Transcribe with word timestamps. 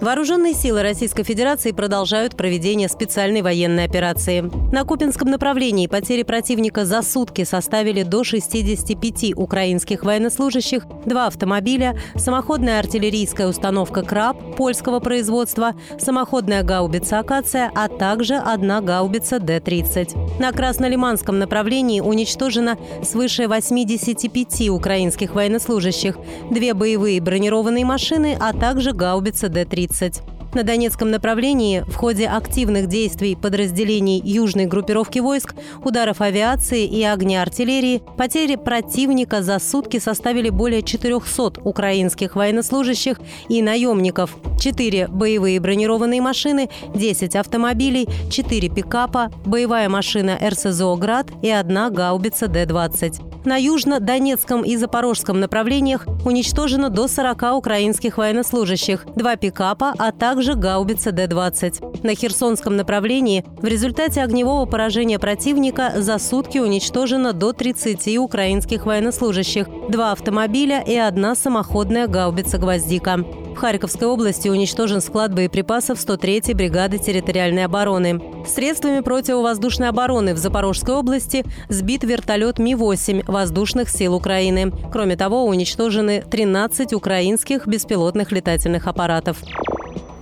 Вооруженные 0.00 0.52
силы 0.52 0.82
Российской 0.82 1.22
Федерации 1.22 1.72
продолжают 1.72 2.36
проведение 2.36 2.86
специальной 2.88 3.40
военной 3.40 3.84
операции. 3.84 4.42
На 4.70 4.84
Купинском 4.84 5.30
направлении 5.30 5.86
потери 5.86 6.22
противника 6.22 6.84
за 6.84 7.00
сутки 7.00 7.44
составили 7.44 8.02
до 8.02 8.22
65 8.22 9.32
украинских 9.36 10.04
военнослужащих, 10.04 10.84
два 11.06 11.28
автомобиля, 11.28 11.98
самоходная 12.14 12.78
артиллерийская 12.78 13.48
установка 13.48 14.02
«Краб» 14.02 14.36
польского 14.56 15.00
производства, 15.00 15.72
самоходная 15.98 16.62
гаубица 16.62 17.18
«Акация», 17.18 17.72
а 17.74 17.88
также 17.88 18.34
одна 18.34 18.82
гаубица 18.82 19.40
Д-30. 19.40 20.38
На 20.38 20.52
Краснолиманском 20.52 21.38
направлении 21.38 22.00
уничтожено 22.00 22.76
свыше 23.02 23.48
85 23.48 24.68
украинских 24.68 25.34
военнослужащих, 25.34 26.18
две 26.50 26.74
боевые 26.74 27.20
бронированные 27.22 27.86
машины, 27.86 28.36
а 28.38 28.52
также 28.52 28.92
гаубица 28.92 29.48
Д-30. 29.48 29.85
30. 29.86 30.22
На 30.54 30.62
Донецком 30.62 31.10
направлении 31.10 31.84
в 31.86 31.94
ходе 31.96 32.26
активных 32.26 32.88
действий 32.88 33.36
подразделений 33.36 34.20
южной 34.24 34.66
группировки 34.66 35.18
войск, 35.18 35.54
ударов 35.84 36.20
авиации 36.20 36.86
и 36.86 37.02
огня 37.02 37.42
артиллерии 37.42 38.02
потери 38.16 38.56
противника 38.56 39.42
за 39.42 39.58
сутки 39.58 39.98
составили 39.98 40.48
более 40.48 40.82
400 40.82 41.60
украинских 41.62 42.36
военнослужащих 42.36 43.20
и 43.48 43.60
наемников, 43.60 44.36
4 44.58 45.08
боевые 45.08 45.60
бронированные 45.60 46.22
машины, 46.22 46.70
10 46.94 47.36
автомобилей, 47.36 48.08
4 48.30 48.68
пикапа, 48.70 49.30
боевая 49.44 49.88
машина 49.88 50.38
РСЗО 50.42 50.96
«Град» 50.96 51.28
и 51.42 51.50
одна 51.50 51.90
гаубица 51.90 52.48
Д-20. 52.48 53.35
На 53.46 53.58
южно-донецком 53.58 54.64
и 54.64 54.76
запорожском 54.76 55.38
направлениях 55.38 56.04
уничтожено 56.24 56.90
до 56.90 57.06
40 57.06 57.54
украинских 57.56 58.18
военнослужащих, 58.18 59.06
два 59.14 59.36
пикапа, 59.36 59.94
а 59.96 60.10
также 60.10 60.56
гаубица 60.56 61.12
Д-20. 61.12 62.02
На 62.04 62.16
Херсонском 62.16 62.76
направлении 62.76 63.44
в 63.62 63.66
результате 63.66 64.22
огневого 64.22 64.66
поражения 64.66 65.20
противника 65.20 65.92
за 65.94 66.18
сутки 66.18 66.58
уничтожено 66.58 67.32
до 67.32 67.52
30 67.52 68.18
украинских 68.18 68.84
военнослужащих, 68.84 69.68
два 69.90 70.10
автомобиля 70.10 70.82
и 70.82 70.96
одна 70.96 71.36
самоходная 71.36 72.08
гаубица 72.08 72.58
«Гвоздика». 72.58 73.24
В 73.56 73.58
Харьковской 73.58 74.06
области 74.06 74.50
уничтожен 74.50 75.00
склад 75.00 75.32
боеприпасов 75.32 75.98
103-й 75.98 76.52
бригады 76.52 76.98
территориальной 76.98 77.64
обороны. 77.64 78.20
Средствами 78.46 79.00
противовоздушной 79.00 79.88
обороны 79.88 80.34
в 80.34 80.36
Запорожской 80.36 80.94
области 80.94 81.42
сбит 81.70 82.04
вертолет 82.04 82.58
Ми-8 82.58 83.24
воздушных 83.26 83.88
сил 83.88 84.14
Украины. 84.14 84.70
Кроме 84.92 85.16
того, 85.16 85.46
уничтожены 85.46 86.20
13 86.20 86.92
украинских 86.92 87.66
беспилотных 87.66 88.30
летательных 88.30 88.86
аппаратов. 88.88 89.38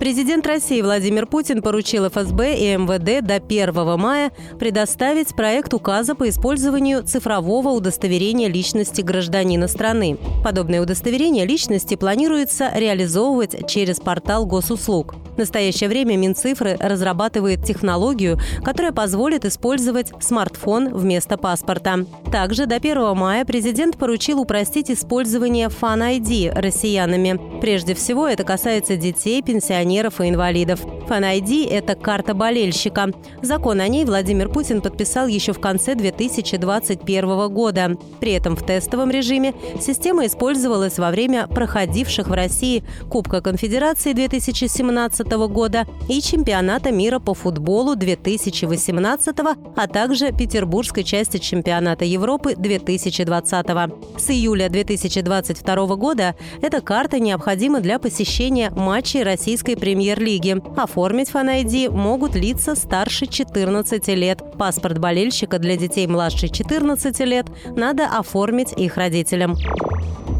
Президент 0.05 0.45
России 0.45 0.83
Владимир 0.83 1.25
Путин 1.25 1.63
поручил 1.63 2.07
ФСБ 2.07 2.57
и 2.57 2.77
МВД 2.77 3.25
до 3.25 3.37
1 3.37 3.99
мая 3.99 4.31
предоставить 4.59 5.35
проект 5.35 5.73
указа 5.73 6.13
по 6.13 6.29
использованию 6.29 7.01
цифрового 7.01 7.69
удостоверения 7.69 8.47
личности 8.47 9.01
гражданина 9.01 9.67
страны. 9.67 10.19
Подобное 10.43 10.83
удостоверение 10.83 11.47
личности 11.47 11.95
планируется 11.95 12.69
реализовывать 12.75 13.67
через 13.67 13.99
портал 13.99 14.45
госуслуг. 14.45 15.15
В 15.35 15.37
настоящее 15.37 15.89
время 15.89 16.15
Минцифры 16.15 16.77
разрабатывает 16.79 17.65
технологию, 17.65 18.39
которая 18.63 18.93
позволит 18.93 19.43
использовать 19.43 20.11
смартфон 20.21 20.93
вместо 20.93 21.37
паспорта. 21.37 22.05
Также 22.31 22.67
до 22.67 22.75
1 22.75 23.17
мая 23.17 23.43
президент 23.43 23.97
поручил 23.97 24.39
упростить 24.39 24.89
использование 24.89 25.67
Fan 25.67 26.19
ID 26.19 26.57
россиянами. 26.57 27.59
Прежде 27.59 27.95
всего, 27.95 28.27
это 28.27 28.45
касается 28.45 28.95
детей, 28.95 29.41
пенсионеров 29.41 30.21
и 30.21 30.29
инвалидов. 30.29 30.79
Фан-ID– 31.07 31.69
это 31.71 31.95
карта 31.95 32.33
болельщика. 32.33 33.11
Закон 33.41 33.79
о 33.79 33.87
ней 33.87 34.05
Владимир 34.05 34.49
Путин 34.49 34.81
подписал 34.81 35.27
еще 35.27 35.53
в 35.53 35.59
конце 35.59 35.95
2021 35.95 37.49
года. 37.49 37.97
При 38.19 38.31
этом 38.31 38.55
в 38.55 38.65
тестовом 38.65 39.11
режиме 39.11 39.53
система 39.79 40.25
использовалась 40.25 40.97
во 40.97 41.11
время 41.11 41.47
проходивших 41.47 42.27
в 42.27 42.33
России 42.33 42.83
Кубка 43.09 43.41
Конфедерации 43.41 44.13
2017 44.13 45.24
года 45.29 45.85
и 46.07 46.21
Чемпионата 46.21 46.91
мира 46.91 47.19
по 47.19 47.33
футболу 47.33 47.95
2018, 47.95 49.35
а 49.75 49.87
также 49.87 50.31
Петербургской 50.31 51.03
части 51.03 51.37
Чемпионата 51.37 52.05
Европы 52.05 52.55
2020. 52.55 53.65
С 54.17 54.29
июля 54.29 54.69
2022 54.69 55.95
года 55.95 56.35
эта 56.61 56.81
карта 56.81 57.19
необходима 57.19 57.81
для 57.81 57.99
посещения 57.99 58.69
матчей 58.69 59.23
российской 59.23 59.75
премьер-лиги. 59.75 60.61
Оформить 60.77 61.29
фан-ID 61.29 61.89
могут 61.89 62.35
лица 62.35 62.75
старше 62.75 63.27
14 63.27 64.07
лет. 64.09 64.43
Паспорт 64.57 64.99
болельщика 64.99 65.59
для 65.59 65.75
детей 65.75 66.07
младше 66.07 66.47
14 66.47 67.19
лет 67.21 67.47
надо 67.75 68.05
оформить 68.05 68.73
их 68.73 68.97
родителям. 68.97 69.57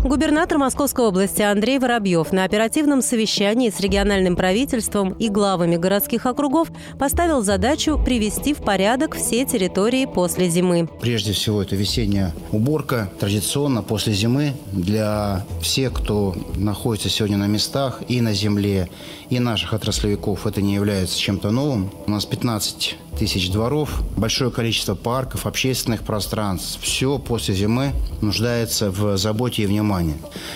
Губернатор 0.05 0.59
Московской 0.59 1.03
области 1.05 1.41
Андрей 1.41 1.79
Воробьев 1.79 2.31
на 2.31 2.43
оперативном 2.43 3.01
совещании 3.01 3.71
с 3.71 3.79
региональным 3.79 4.35
правительством 4.35 5.13
и 5.13 5.29
главами 5.29 5.77
городских 5.77 6.27
округов 6.27 6.67
поставил 6.99 7.41
задачу 7.41 7.99
привести 8.05 8.53
в 8.53 8.57
порядок 8.57 9.16
все 9.16 9.45
территории 9.45 10.05
после 10.05 10.47
зимы. 10.47 10.88
Прежде 11.01 11.33
всего, 11.33 11.59
это 11.59 11.75
весенняя 11.75 12.35
уборка. 12.51 13.09
Традиционно 13.19 13.81
после 13.81 14.13
зимы 14.13 14.53
для 14.71 15.43
всех, 15.59 15.93
кто 15.93 16.35
находится 16.55 17.09
сегодня 17.09 17.37
на 17.37 17.47
местах 17.47 18.03
и 18.07 18.22
на 18.22 18.31
земле, 18.33 18.91
и 19.31 19.39
наших 19.39 19.73
отраслевиков, 19.73 20.45
это 20.45 20.61
не 20.61 20.75
является 20.75 21.17
чем-то 21.17 21.49
новым. 21.49 21.89
У 22.05 22.11
нас 22.11 22.27
15 22.27 22.95
тысяч 23.17 23.49
дворов, 23.49 24.03
большое 24.17 24.51
количество 24.51 24.93
парков, 24.93 25.47
общественных 25.47 26.03
пространств. 26.03 26.79
Все 26.81 27.17
после 27.17 27.55
зимы 27.55 27.93
нуждается 28.22 28.91
в 28.91 29.17
заботе 29.17 29.63
и 29.63 29.66
внимании. 29.66 29.94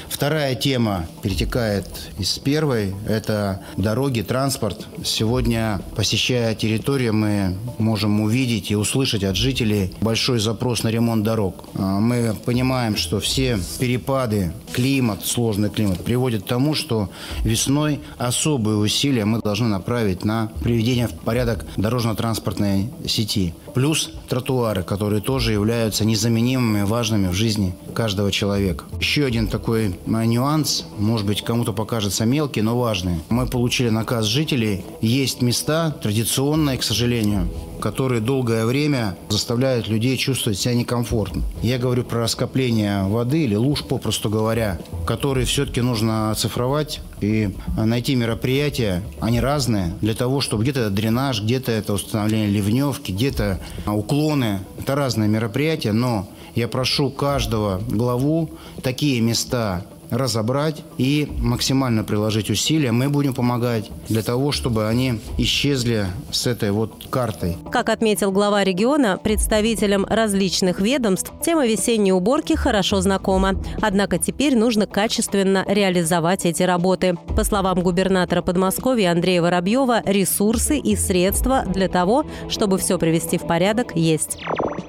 Вторая 0.08 0.56
тема 0.56 1.06
перетекает 1.22 1.86
из 2.18 2.38
первой. 2.40 2.94
Это 3.08 3.62
дороги, 3.78 4.22
транспорт. 4.22 4.88
Сегодня, 5.04 5.82
посещая 5.96 6.56
территорию, 6.56 7.14
мы 7.14 7.56
можем 7.78 8.22
увидеть 8.22 8.72
и 8.72 8.76
услышать 8.76 9.24
от 9.24 9.36
жителей 9.36 9.94
большой 10.02 10.40
запрос 10.40 10.84
на 10.84 10.90
ремонт 10.90 11.24
дорог. 11.24 11.66
А, 11.76 12.00
мы 12.00 12.36
понимаем, 12.46 12.98
что 12.98 13.20
все 13.20 13.60
перепады, 13.80 14.54
климат, 14.74 15.26
сложный 15.26 15.70
климат 15.70 16.04
приводят 16.04 16.44
к 16.44 16.48
тому, 16.48 16.74
что 16.74 17.10
весной 17.44 18.00
особые 18.18 18.78
усилия 18.78 19.26
мы 19.26 19.40
должны 19.40 19.68
направить 19.68 20.26
на 20.26 20.52
приведение 20.62 21.08
в 21.08 21.14
порядок 21.14 21.66
дорожно-транспортного 21.78 22.40
транспортной 22.40 22.90
сети. 23.08 23.54
Плюс 23.74 24.12
тротуары, 24.28 24.84
которые 24.84 25.22
тоже 25.22 25.54
являются 25.54 26.06
незаменимыми, 26.06 26.84
важными 26.84 27.28
в 27.28 27.34
жизни 27.34 27.76
каждого 27.94 28.32
человека. 28.32 28.86
Еще 29.00 29.29
один 29.30 29.48
такой 29.48 29.96
а, 30.08 30.26
нюанс, 30.26 30.86
может 30.98 31.26
быть, 31.26 31.44
кому-то 31.44 31.72
покажется 31.72 32.26
мелкий, 32.26 32.64
но 32.64 32.78
важный. 32.78 33.20
Мы 33.30 33.46
получили 33.46 33.90
наказ 33.90 34.26
жителей. 34.26 34.84
Есть 35.02 35.44
места 35.44 35.92
традиционные, 36.02 36.80
к 36.80 36.84
сожалению, 36.84 37.48
которые 37.82 38.22
долгое 38.22 38.66
время 38.66 39.18
заставляют 39.30 39.88
людей 39.88 40.18
чувствовать 40.18 40.60
себя 40.60 40.76
некомфортно. 40.76 41.44
Я 41.62 41.78
говорю 41.78 42.04
про 42.04 42.22
раскопление 42.22 43.04
воды 43.04 43.44
или 43.44 43.56
луж, 43.56 43.84
попросту 43.84 44.30
говоря, 44.30 44.80
которые 45.06 45.46
все-таки 45.46 45.82
нужно 45.82 46.32
оцифровать 46.32 47.02
и 47.22 47.50
найти 47.78 48.16
мероприятия, 48.16 49.04
они 49.20 49.40
разные, 49.40 49.94
для 50.02 50.14
того, 50.14 50.42
чтобы 50.42 50.64
где-то 50.64 50.82
это 50.82 50.90
дренаж, 50.90 51.42
где-то 51.42 51.72
это 51.72 51.94
установление 51.94 52.50
ливневки, 52.50 53.12
где-то 53.12 53.60
уклоны. 53.86 54.60
Это 54.80 54.96
разные 54.96 55.30
мероприятия, 55.30 55.92
но 55.92 56.30
я 56.56 56.68
прошу 56.68 57.10
каждого 57.10 57.82
главу 57.88 58.52
такие 58.82 59.22
места 59.22 59.86
разобрать 60.10 60.84
и 60.98 61.28
максимально 61.40 62.04
приложить 62.04 62.50
усилия. 62.50 62.92
Мы 62.92 63.10
будем 63.10 63.34
помогать 63.34 63.92
для 64.08 64.24
того, 64.24 64.52
чтобы 64.52 64.88
они 64.88 65.20
исчезли 65.38 66.08
с 66.32 66.48
этой 66.48 66.72
вот 66.72 67.06
картой. 67.10 67.58
Как 67.72 67.90
отметил 67.90 68.32
глава 68.32 68.64
региона, 68.64 69.20
представителям 69.22 70.06
различных 70.06 70.82
ведомств 70.82 71.32
тема 71.44 71.68
весенней 71.68 72.12
уборки 72.12 72.54
хорошо 72.54 73.02
знакома. 73.02 73.56
Однако 73.82 74.18
теперь 74.18 74.58
нужно 74.58 74.88
качественно 74.88 75.64
реализовать 75.68 76.46
эти 76.46 76.64
работы. 76.64 77.18
По 77.36 77.44
словам 77.44 77.82
губернатора 77.82 78.42
Подмосковья 78.42 79.12
Андрея 79.12 79.42
Воробьева, 79.42 80.02
ресурсы 80.06 80.78
и 80.80 80.96
средства 80.96 81.64
для 81.66 81.88
того, 81.88 82.26
чтобы 82.50 82.78
все 82.78 82.98
привести 82.98 83.38
в 83.38 83.46
порядок, 83.46 83.96
есть. 83.96 84.40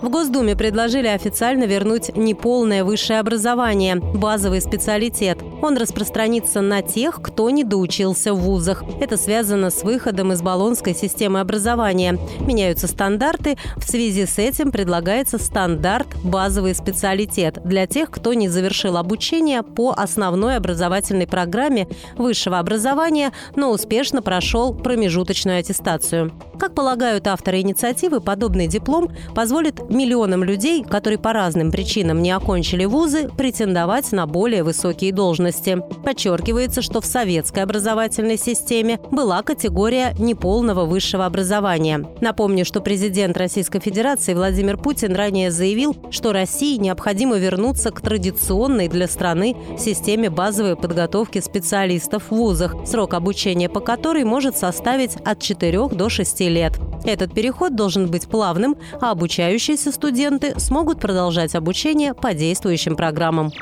В 0.00 0.08
Госдуме 0.08 0.56
предложили 0.56 1.08
официально 1.08 1.64
вернуть 1.64 2.16
неполное 2.16 2.84
высшее 2.84 3.20
образование. 3.20 3.96
Базовые 3.96 4.62
специалисты 4.62 5.09
специалитет. 5.10 5.38
Он 5.62 5.76
распространится 5.76 6.60
на 6.60 6.82
тех, 6.82 7.20
кто 7.22 7.50
не 7.50 7.64
доучился 7.64 8.32
в 8.32 8.40
вузах. 8.40 8.82
Это 9.00 9.16
связано 9.16 9.70
с 9.70 9.82
выходом 9.82 10.32
из 10.32 10.42
баллонской 10.42 10.94
системы 10.94 11.40
образования. 11.40 12.18
Меняются 12.40 12.86
стандарты. 12.86 13.58
В 13.76 13.84
связи 13.84 14.26
с 14.26 14.38
этим 14.38 14.72
предлагается 14.72 15.38
стандарт 15.38 16.08
«базовый 16.22 16.74
специалитет» 16.74 17.58
для 17.64 17.86
тех, 17.86 18.10
кто 18.10 18.34
не 18.34 18.48
завершил 18.48 18.96
обучение 18.96 19.62
по 19.62 19.92
основной 19.92 20.56
образовательной 20.56 21.26
программе 21.26 21.88
высшего 22.16 22.58
образования, 22.58 23.32
но 23.56 23.70
успешно 23.70 24.22
прошел 24.22 24.74
промежуточную 24.74 25.58
аттестацию. 25.58 26.32
Как 26.58 26.74
полагают 26.74 27.26
авторы 27.26 27.60
инициативы, 27.60 28.20
подобный 28.20 28.66
диплом 28.66 29.10
позволит 29.34 29.88
миллионам 29.88 30.44
людей, 30.44 30.84
которые 30.84 31.18
по 31.18 31.32
разным 31.32 31.70
причинам 31.70 32.20
не 32.20 32.32
окончили 32.32 32.84
вузы, 32.84 33.30
претендовать 33.30 34.12
на 34.12 34.26
более 34.26 34.62
высокие 34.62 34.99
должности. 35.10 35.82
Подчеркивается, 36.04 36.82
что 36.82 37.00
в 37.00 37.06
советской 37.06 37.60
образовательной 37.60 38.36
системе 38.36 39.00
была 39.10 39.42
категория 39.42 40.14
неполного 40.18 40.84
высшего 40.84 41.24
образования. 41.24 42.06
Напомню, 42.20 42.64
что 42.64 42.80
президент 42.80 43.36
Российской 43.36 43.80
Федерации 43.80 44.34
Владимир 44.34 44.76
Путин 44.76 45.14
ранее 45.14 45.50
заявил, 45.50 45.96
что 46.10 46.32
России 46.32 46.76
необходимо 46.76 47.38
вернуться 47.38 47.90
к 47.90 48.00
традиционной 48.00 48.88
для 48.88 49.08
страны 49.08 49.56
системе 49.78 50.28
базовой 50.28 50.76
подготовки 50.76 51.40
специалистов 51.40 52.24
в 52.28 52.34
вузах, 52.34 52.74
срок 52.86 53.14
обучения 53.14 53.70
по 53.70 53.80
которой 53.80 54.24
может 54.24 54.56
составить 54.56 55.16
от 55.24 55.40
4 55.40 55.88
до 55.88 56.08
6 56.08 56.40
лет. 56.40 56.78
Этот 57.04 57.32
переход 57.32 57.74
должен 57.74 58.10
быть 58.10 58.28
плавным, 58.28 58.76
а 59.00 59.12
обучающиеся 59.12 59.90
студенты 59.92 60.58
смогут 60.58 61.00
продолжать 61.00 61.54
обучение 61.54 62.14
по 62.14 62.34
действующим 62.34 62.96
программам. 62.96 63.52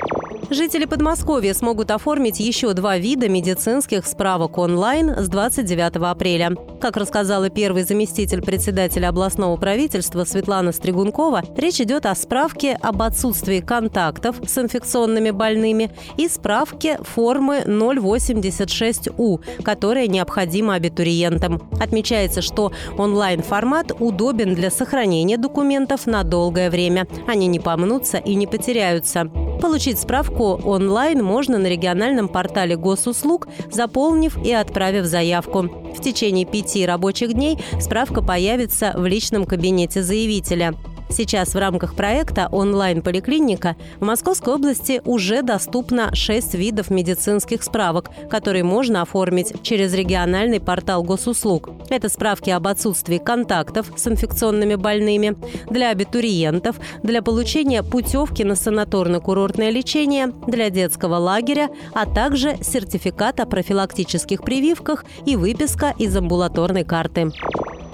Жители 0.50 0.86
Подмосковья 0.86 1.52
смогут 1.52 1.90
оформить 1.90 2.40
еще 2.40 2.72
два 2.72 2.96
вида 2.96 3.28
медицинских 3.28 4.06
справок 4.06 4.56
онлайн 4.56 5.10
с 5.10 5.28
29 5.28 5.96
апреля. 5.96 6.56
Как 6.80 6.96
рассказала 6.96 7.50
первый 7.50 7.82
заместитель 7.82 8.40
председателя 8.40 9.10
областного 9.10 9.58
правительства 9.58 10.24
Светлана 10.24 10.72
Стригункова, 10.72 11.42
речь 11.54 11.82
идет 11.82 12.06
о 12.06 12.14
справке 12.14 12.78
об 12.80 13.02
отсутствии 13.02 13.60
контактов 13.60 14.36
с 14.46 14.56
инфекционными 14.56 15.32
больными 15.32 15.90
и 16.16 16.28
справке 16.28 16.98
формы 17.02 17.64
086У, 17.66 19.62
которая 19.62 20.06
необходима 20.06 20.76
абитуриентам. 20.76 21.60
Отмечается, 21.78 22.40
что 22.40 22.72
онлайн-формат 22.96 23.92
удобен 24.00 24.54
для 24.54 24.70
сохранения 24.70 25.36
документов 25.36 26.06
на 26.06 26.22
долгое 26.22 26.70
время. 26.70 27.06
Они 27.26 27.48
не 27.48 27.60
помнутся 27.60 28.16
и 28.16 28.34
не 28.34 28.46
потеряются. 28.46 29.30
Получить 29.60 29.99
справку 29.99 30.60
онлайн 30.64 31.22
можно 31.22 31.58
на 31.58 31.66
региональном 31.66 32.28
портале 32.28 32.76
госуслуг, 32.76 33.49
заполнив 33.70 34.38
и 34.44 34.52
отправив 34.52 35.05
заявку. 35.05 35.62
В 35.62 36.00
течение 36.00 36.44
пяти 36.44 36.87
рабочих 36.87 37.34
дней 37.34 37.58
справка 37.81 38.22
появится 38.22 38.94
в 38.96 39.05
личном 39.06 39.46
кабинете 39.46 40.02
заявителя. 40.02 40.75
Сейчас 41.10 41.55
в 41.55 41.58
рамках 41.58 41.94
проекта 41.94 42.49
«Онлайн-поликлиника» 42.52 43.76
в 43.99 44.05
Московской 44.05 44.55
области 44.55 45.00
уже 45.05 45.43
доступно 45.43 46.14
6 46.14 46.55
видов 46.55 46.90
медицинских 46.90 47.62
справок, 47.62 48.10
которые 48.31 48.62
можно 48.62 49.02
оформить 49.02 49.62
через 49.62 49.94
региональный 49.94 50.60
портал 50.60 51.02
госуслуг. 51.02 51.70
Это 51.88 52.08
справки 52.08 52.50
об 52.50 52.66
отсутствии 52.66 53.19
контактов 53.19 53.90
с 53.96 54.06
инфекционными 54.06 54.75
больными, 54.75 55.37
для 55.70 55.90
абитуриентов, 55.90 56.76
для 57.02 57.22
получения 57.22 57.82
путевки 57.82 58.44
на 58.44 58.52
санаторно-курортное 58.52 59.70
лечение, 59.70 60.32
для 60.46 60.70
детского 60.70 61.16
лагеря, 61.16 61.70
а 61.94 62.06
также 62.06 62.58
сертификат 62.62 63.40
о 63.40 63.46
профилактических 63.46 64.43
прививках 64.43 65.04
и 65.25 65.37
выписка 65.37 65.94
из 65.99 66.16
амбулаторной 66.16 66.84
карты. 66.84 67.32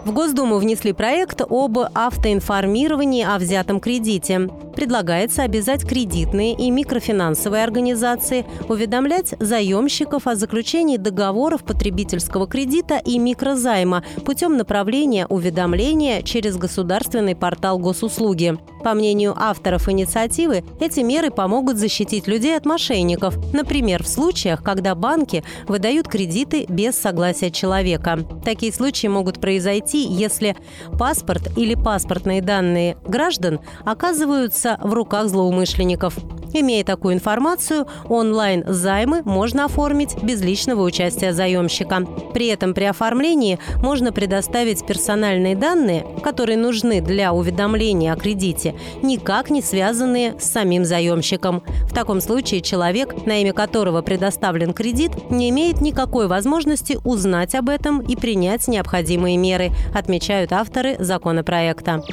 В 0.04 0.12
Госдуму 0.12 0.58
внесли 0.58 0.92
проект 0.92 1.40
об 1.40 1.78
автоинформировании 1.78 3.24
о 3.24 3.38
взятом 3.38 3.80
кредите. 3.80 4.50
Предлагается 4.76 5.44
обязать 5.44 5.86
кредитные 5.86 6.54
и 6.54 6.70
микрофинансовые 6.70 7.64
организации 7.64 8.44
уведомлять 8.68 9.34
заемщиков 9.40 10.26
о 10.26 10.34
заключении 10.34 10.98
договоров 10.98 11.64
потребительского 11.64 12.46
кредита 12.46 13.00
и 13.02 13.18
микрозайма 13.18 14.04
путем 14.26 14.58
направления 14.58 15.26
уведомления 15.26 16.20
через 16.20 16.58
государственный 16.58 17.34
портал 17.34 17.78
госуслуги. 17.78 18.58
По 18.84 18.92
мнению 18.92 19.34
авторов 19.34 19.88
инициативы, 19.88 20.62
эти 20.78 21.00
меры 21.00 21.30
помогут 21.30 21.78
защитить 21.78 22.26
людей 22.28 22.54
от 22.54 22.66
мошенников, 22.66 23.34
например, 23.54 24.02
в 24.02 24.06
случаях, 24.06 24.62
когда 24.62 24.94
банки 24.94 25.42
выдают 25.66 26.06
кредиты 26.06 26.66
без 26.68 26.94
согласия 26.94 27.50
человека. 27.50 28.18
Такие 28.44 28.74
случаи 28.74 29.06
могут 29.06 29.40
произойти 29.40 30.04
если 30.04 30.54
паспорт 30.98 31.56
или 31.56 31.74
паспортные 31.74 32.42
данные 32.42 32.98
граждан 33.06 33.60
оказываются 33.86 34.78
в 34.82 34.92
руках 34.92 35.28
злоумышленников. 35.28 36.18
Имея 36.56 36.84
такую 36.84 37.14
информацию, 37.14 37.88
онлайн-займы 38.08 39.22
можно 39.24 39.64
оформить 39.64 40.22
без 40.22 40.40
личного 40.40 40.82
участия 40.82 41.32
заемщика. 41.32 42.06
При 42.32 42.46
этом 42.46 42.74
при 42.74 42.84
оформлении 42.84 43.58
можно 43.82 44.12
предоставить 44.12 44.86
персональные 44.86 45.56
данные, 45.56 46.06
которые 46.22 46.56
нужны 46.56 47.00
для 47.00 47.32
уведомления 47.32 48.12
о 48.12 48.16
кредите, 48.16 48.76
никак 49.02 49.50
не 49.50 49.62
связанные 49.62 50.38
с 50.38 50.44
самим 50.44 50.84
заемщиком. 50.84 51.64
В 51.88 51.92
таком 51.92 52.20
случае 52.20 52.60
человек, 52.60 53.26
на 53.26 53.42
имя 53.42 53.52
которого 53.52 54.00
предоставлен 54.02 54.72
кредит, 54.72 55.10
не 55.30 55.50
имеет 55.50 55.80
никакой 55.80 56.28
возможности 56.28 56.98
узнать 57.02 57.56
об 57.56 57.68
этом 57.68 58.00
и 58.00 58.14
принять 58.14 58.68
необходимые 58.68 59.36
меры, 59.36 59.72
отмечают 59.92 60.52
авторы 60.52 60.94
законопроекта. 61.00 62.04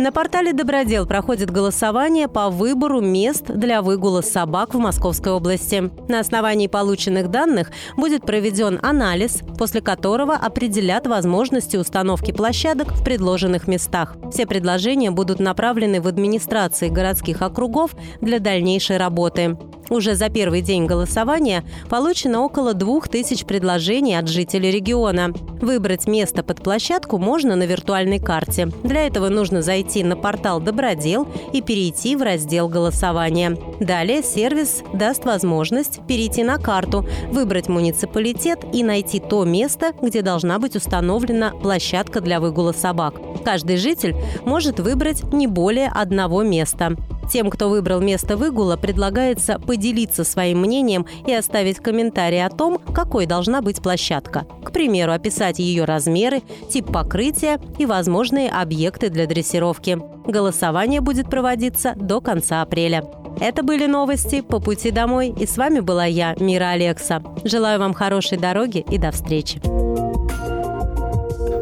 На 0.00 0.12
портале 0.12 0.54
«Добродел» 0.54 1.04
проходит 1.04 1.50
голосование 1.50 2.26
по 2.26 2.48
выбору 2.48 3.02
мест 3.02 3.44
для 3.48 3.82
выгула 3.82 4.22
собак 4.22 4.72
в 4.72 4.78
Московской 4.78 5.30
области. 5.30 5.90
На 6.08 6.20
основании 6.20 6.68
полученных 6.68 7.28
данных 7.28 7.70
будет 7.98 8.22
проведен 8.22 8.80
анализ, 8.82 9.42
после 9.58 9.82
которого 9.82 10.36
определят 10.36 11.06
возможности 11.06 11.76
установки 11.76 12.32
площадок 12.32 12.92
в 12.92 13.04
предложенных 13.04 13.68
местах. 13.68 14.16
Все 14.32 14.46
предложения 14.46 15.10
будут 15.10 15.38
направлены 15.38 16.00
в 16.00 16.08
администрации 16.08 16.88
городских 16.88 17.42
округов 17.42 17.94
для 18.22 18.38
дальнейшей 18.38 18.96
работы. 18.96 19.58
Уже 19.90 20.14
за 20.14 20.28
первый 20.28 20.62
день 20.62 20.86
голосования 20.86 21.64
получено 21.88 22.42
около 22.42 22.74
двух 22.74 23.08
тысяч 23.08 23.44
предложений 23.44 24.20
от 24.20 24.28
жителей 24.28 24.70
региона. 24.70 25.32
Выбрать 25.60 26.06
место 26.06 26.44
под 26.44 26.62
площадку 26.62 27.18
можно 27.18 27.56
на 27.56 27.64
виртуальной 27.64 28.20
карте. 28.20 28.68
Для 28.84 29.06
этого 29.06 29.28
нужно 29.28 29.62
зайти 29.62 30.04
на 30.04 30.16
портал 30.16 30.60
«Добродел» 30.60 31.26
и 31.52 31.60
перейти 31.60 32.14
в 32.14 32.22
раздел 32.22 32.68
голосования. 32.68 33.58
Далее 33.80 34.22
сервис 34.22 34.84
даст 34.94 35.24
возможность 35.24 36.00
перейти 36.06 36.44
на 36.44 36.58
карту, 36.58 37.04
выбрать 37.32 37.68
муниципалитет 37.68 38.60
и 38.72 38.84
найти 38.84 39.18
то 39.18 39.44
место, 39.44 39.92
где 40.00 40.22
должна 40.22 40.60
быть 40.60 40.76
установлена 40.76 41.50
площадка 41.50 42.20
для 42.20 42.38
выгула 42.38 42.72
собак. 42.72 43.14
Каждый 43.44 43.76
житель 43.76 44.14
может 44.44 44.78
выбрать 44.78 45.24
не 45.32 45.48
более 45.48 45.88
одного 45.88 46.44
места. 46.44 46.96
Тем, 47.30 47.48
кто 47.48 47.68
выбрал 47.68 48.00
место 48.00 48.36
выгула, 48.36 48.76
предлагается 48.76 49.58
поделиться 49.58 50.24
своим 50.24 50.60
мнением 50.60 51.06
и 51.26 51.32
оставить 51.32 51.78
комментарий 51.78 52.44
о 52.44 52.50
том, 52.50 52.78
какой 52.78 53.26
должна 53.26 53.62
быть 53.62 53.80
площадка. 53.80 54.46
К 54.64 54.72
примеру, 54.72 55.12
описать 55.12 55.58
ее 55.60 55.84
размеры, 55.84 56.42
тип 56.68 56.92
покрытия 56.92 57.60
и 57.78 57.86
возможные 57.86 58.50
объекты 58.50 59.10
для 59.10 59.26
дрессировки. 59.26 59.98
Голосование 60.26 61.00
будет 61.00 61.30
проводиться 61.30 61.94
до 61.96 62.20
конца 62.20 62.62
апреля. 62.62 63.04
Это 63.40 63.62
были 63.62 63.86
новости 63.86 64.40
по 64.40 64.58
пути 64.60 64.90
домой, 64.90 65.32
и 65.38 65.46
с 65.46 65.56
вами 65.56 65.80
была 65.80 66.04
я, 66.04 66.34
Мира 66.40 66.70
Алекса. 66.70 67.22
Желаю 67.44 67.78
вам 67.78 67.94
хорошей 67.94 68.38
дороги 68.38 68.84
и 68.90 68.98
до 68.98 69.12
встречи. 69.12 69.60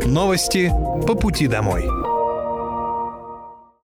Новости 0.06 0.72
по 1.06 1.14
пути 1.14 1.46
домой. 1.46 1.97